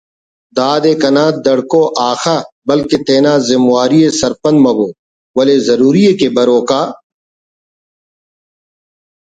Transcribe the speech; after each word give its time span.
دادے 0.55 0.93
کنا 1.01 1.25
دھڑکو 1.45 1.83
آخا 2.09 2.37
بلکن 2.67 3.01
تینا 3.07 3.33
زمواری 3.47 4.01
سرپند 4.19 4.57
مبو…… 4.65 4.87
ولے 5.37 5.57
ضروری 5.67 6.03
ءِ 6.11 6.17
کہ 6.19 6.27
بروک 6.35 6.69
آ 6.79 6.81